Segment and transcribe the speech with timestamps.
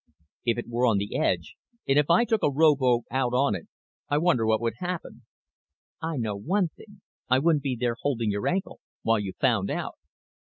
[0.45, 1.57] "If it were on the edge,
[1.87, 3.67] and if I took a rowboat out on it,
[4.09, 5.27] I wonder what would happen?"
[6.01, 9.99] "I know one thing I wouldn't be there holding your ankle while you found out."